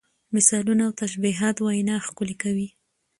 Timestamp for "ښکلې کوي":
2.05-2.67